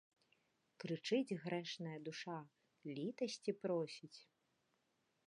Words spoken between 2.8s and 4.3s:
літасці просіць.